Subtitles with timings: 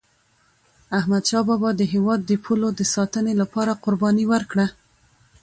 [0.99, 4.65] احمدشاه بابا د هیواد د پولو د ساتني لپاره قرباني ورکړه.